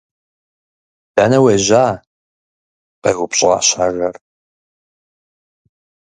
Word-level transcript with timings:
-Дэнэ 1.15 1.37
уежьа?- 1.43 1.85
къеупщӀащ 3.01 3.67
ажэр. 3.85 4.15